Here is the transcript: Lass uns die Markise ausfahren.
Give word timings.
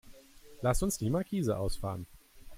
Lass 0.63 0.81
uns 0.81 0.97
die 0.97 1.11
Markise 1.11 1.59
ausfahren. 1.59 2.07